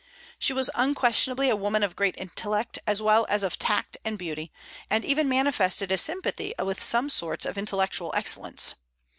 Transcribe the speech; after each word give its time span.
She 0.39 0.51
was 0.51 0.71
unquestionably 0.73 1.51
a 1.51 1.55
woman 1.55 1.83
of 1.83 1.95
great 1.95 2.15
intellect, 2.17 2.79
as 2.87 3.03
well 3.03 3.27
as 3.29 3.43
of 3.43 3.59
tact 3.59 3.97
and 4.03 4.17
beauty, 4.17 4.51
and 4.89 5.05
even 5.05 5.29
manifested 5.29 5.91
a 5.91 5.97
sympathy 5.99 6.55
with 6.57 6.81
some 6.81 7.07
sorts 7.07 7.45
of 7.45 7.55
intellectual 7.55 8.11
excellence. 8.15 8.73